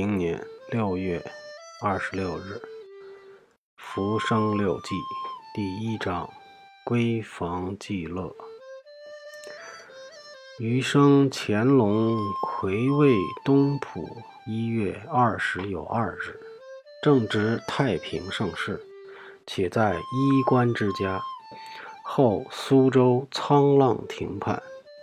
[0.00, 1.22] 明年六月
[1.82, 2.54] 二十六日，
[3.76, 4.94] 《浮生六记》
[5.54, 6.26] 第一章：
[6.86, 8.34] 闺房记乐。
[10.58, 14.02] 余生乾隆癸未东浦
[14.46, 16.40] 一月二十有二日，
[17.02, 18.82] 正值太平盛世，
[19.46, 21.20] 且在衣冠之家。
[22.02, 24.62] 后苏州沧浪停畔，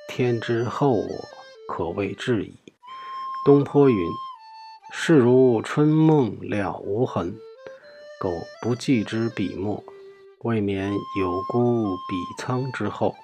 [0.10, 1.08] 天之厚我，
[1.72, 2.58] 可谓至矣。
[3.46, 3.96] 东坡云
[5.00, 7.40] ：“事如春梦了无痕，
[8.20, 8.30] 苟
[8.62, 9.82] 不记之笔墨，
[10.40, 13.16] 未免有辜笔苍之后。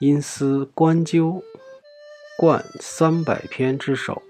[0.00, 1.42] 因思官鸠
[2.36, 4.20] 冠三百篇之首，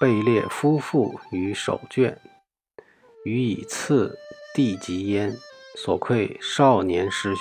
[0.00, 2.20] 被列夫妇于首卷，
[3.24, 4.16] 予以次
[4.54, 5.34] 第及焉。
[5.76, 7.40] 所愧少年失学，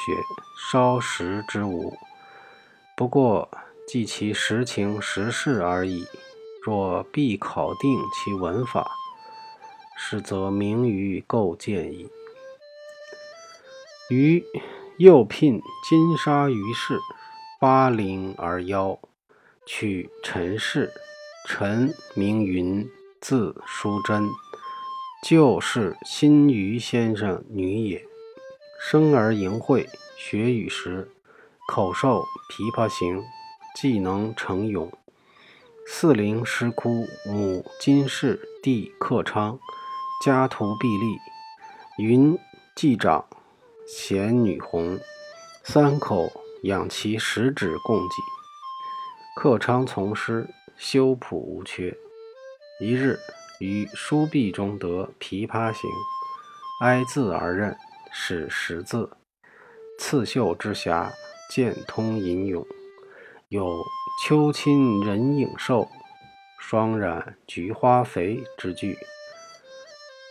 [0.72, 1.94] 稍识之无。
[2.96, 3.48] 不过。”
[3.88, 6.08] 记其实情实事而已。
[6.66, 8.90] 若必考定其文法，
[9.96, 12.10] 是则明于构建矣。
[14.10, 14.44] 余
[14.98, 17.00] 又聘金沙于氏，
[17.60, 18.98] 巴陵而邀，
[19.68, 20.92] 取陈氏。
[21.48, 22.90] 陈名云，
[23.22, 24.28] 字淑贞，
[25.22, 28.04] 旧是新余先生女也。
[28.82, 29.88] 生而淫秽，
[30.18, 31.12] 学语时，
[31.68, 33.20] 口授《琵琶行》。
[33.76, 34.92] 既能成咏，
[35.88, 39.60] 四灵石窟，母金氏，弟克昌，
[40.26, 41.18] 家徒壁立。
[42.04, 42.38] 云
[42.76, 43.24] 继长，
[43.88, 45.00] 贤女红，
[45.64, 46.28] 三口
[46.64, 48.16] 养其十指共济。
[49.38, 51.96] 克昌从师，修谱无缺。
[52.82, 53.18] 一日
[53.60, 54.88] 于书壁中得
[55.20, 55.90] 《琵琶行》，
[56.82, 57.78] 挨字而认，
[58.12, 59.10] 使识字。
[60.00, 61.12] 刺绣之匣，
[61.50, 62.66] 渐通吟咏。
[63.50, 63.64] 有
[64.18, 65.90] 秋亲人影瘦，
[66.58, 68.98] 霜染菊花肥之句。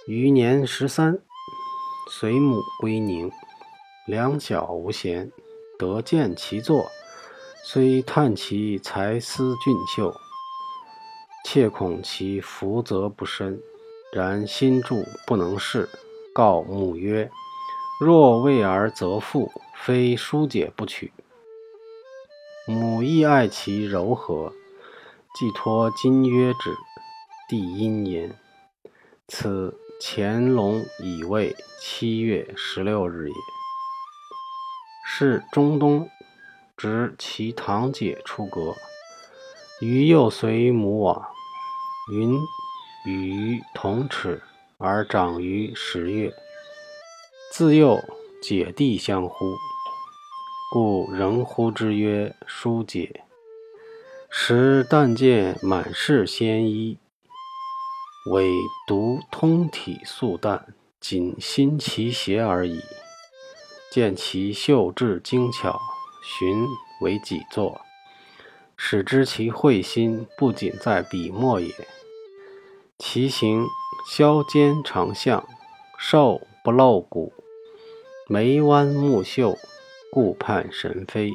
[0.06, 1.18] 余年十三，
[2.10, 3.30] 随母归宁，
[4.06, 5.30] 两小无嫌，
[5.78, 6.86] 得见其作，
[7.62, 10.14] 虽叹其才思俊秀，
[11.44, 13.60] 切恐其福泽不深。
[14.14, 14.94] 然心著
[15.26, 15.88] 不能事，
[16.32, 17.30] 告母曰
[18.00, 21.12] ：“若为儿则父，非疏解不取。”
[22.66, 24.52] 母亦爱其柔和，
[25.38, 26.74] 寄托金约之。
[27.46, 28.38] 帝因言
[29.28, 33.34] ：“此乾隆乙未七月十六日也。”
[35.06, 36.08] 是中东，
[36.74, 38.74] 值其堂姐出阁，
[39.82, 41.22] 余又随母往。
[42.12, 42.38] 云
[43.06, 44.42] 与同齿，
[44.78, 46.32] 而长于十月。
[47.52, 47.98] 自幼
[48.42, 49.54] 姐弟相呼。
[50.74, 53.22] 故仍呼之曰书解。
[54.28, 56.98] 时但见满是鲜衣，
[58.32, 58.50] 唯
[58.84, 62.80] 独通体素淡，仅新其鞋而已。
[63.92, 65.80] 见其绣质精巧，
[66.24, 66.66] 寻
[67.02, 67.80] 为己作，
[68.76, 71.72] 使知其慧心不仅在笔墨也。
[72.98, 73.64] 其形
[74.10, 75.46] 削肩长项，
[76.00, 77.32] 瘦不露骨，
[78.26, 79.56] 眉弯目秀。
[80.14, 81.32] 顾盼神飞，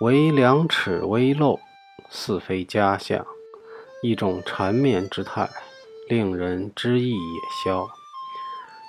[0.00, 1.58] 唯两齿微露，
[2.10, 3.26] 似非佳相。
[4.02, 5.48] 一种缠绵之态，
[6.06, 7.88] 令人知意也消。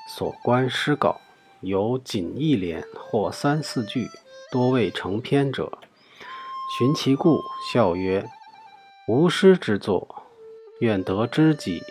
[0.09, 1.21] 所观诗稿，
[1.61, 4.09] 有仅一联或三四句，
[4.51, 5.71] 多未成篇者。
[6.77, 7.39] 寻其故，
[7.71, 8.29] 笑曰
[9.07, 10.25] ：“无诗之作，
[10.81, 11.81] 愿得知己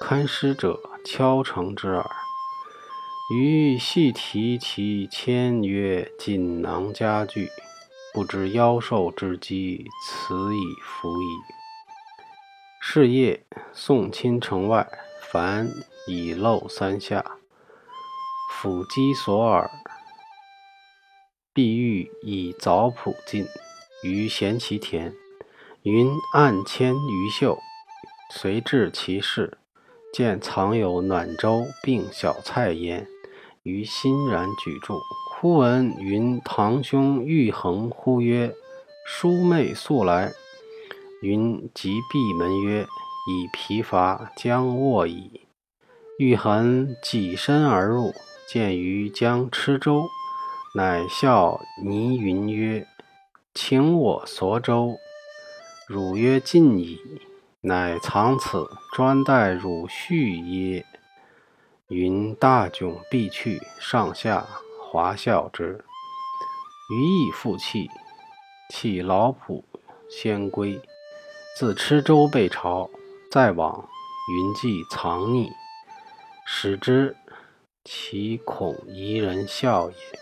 [0.00, 2.10] 堪诗者敲成之耳。”
[3.30, 7.48] 余细提其签曰：“锦囊佳句，
[8.12, 11.26] 不知夭寿之机，此以服矣。”
[12.82, 14.86] 是夜送亲城外，
[15.30, 15.70] 凡
[16.08, 17.38] 已漏三下，
[18.50, 19.70] 抚机所耳。
[21.54, 23.46] 碧玉以早谱尽，
[24.02, 25.14] 余闲其田，
[25.84, 27.58] 云暗牵余袖，
[28.34, 29.56] 随至其室，
[30.12, 33.06] 见藏有暖粥并小菜焉。
[33.62, 34.98] 于欣然举箸，
[35.30, 38.52] 忽闻云堂兄玉衡呼曰
[39.06, 40.32] ：“叔妹速来！”
[41.22, 42.82] 云即闭门曰
[43.30, 45.42] ：“以疲乏，将卧矣。”
[46.18, 48.12] 玉衡起身而入，
[48.48, 50.08] 见余将吃粥，
[50.74, 52.86] 乃笑倪云曰
[53.54, 54.96] ：“请我索粥。”
[55.86, 56.98] 汝曰：“尽矣。”
[57.64, 60.84] 乃藏此，专待汝续耶？
[61.92, 64.46] 云大窘必去，上下
[64.80, 65.84] 华笑之。
[66.90, 67.86] 余亦复泣，
[68.70, 69.62] 弃老仆
[70.08, 70.80] 先归。
[71.58, 72.88] 自蚩舟被朝，
[73.30, 73.86] 再往
[74.30, 75.50] 云际藏匿，
[76.46, 77.14] 使之
[77.84, 80.21] 其恐夷人笑也。